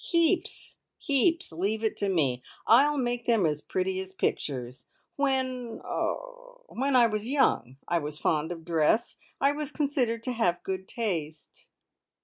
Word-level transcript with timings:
"Heaps! 0.03 0.79
Heaps! 0.97 1.51
Leave 1.51 1.83
it 1.83 1.95
to 1.97 2.09
me. 2.09 2.41
I'll 2.65 2.97
make 2.97 3.27
them 3.27 3.45
as 3.45 3.61
pretty 3.61 3.99
as 3.99 4.13
pictures. 4.13 4.87
When 5.15 5.79
er 5.85 6.15
when 6.69 6.95
I 6.95 7.05
was 7.05 7.29
young, 7.29 7.77
I 7.87 7.99
was 7.99 8.17
fond 8.17 8.51
of 8.51 8.65
dress. 8.65 9.17
I 9.39 9.51
was 9.51 9.71
considered 9.71 10.23
to 10.23 10.31
have 10.31 10.63
good 10.63 10.87
taste." 10.87 11.69